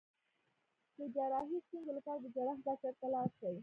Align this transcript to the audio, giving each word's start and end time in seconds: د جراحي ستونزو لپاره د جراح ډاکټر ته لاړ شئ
د 0.97 0.99
جراحي 1.15 1.57
ستونزو 1.65 1.91
لپاره 1.97 2.19
د 2.21 2.27
جراح 2.35 2.57
ډاکټر 2.67 2.93
ته 3.01 3.07
لاړ 3.13 3.27
شئ 3.39 3.55